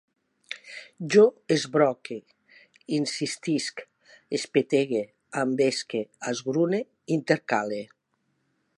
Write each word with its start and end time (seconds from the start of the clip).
Jo 1.15 1.25
esbroque, 1.55 2.17
insistisc, 2.99 3.85
espetegue, 4.39 5.05
envesque, 5.45 6.05
esgrune, 6.33 6.85
intercale 7.19 7.83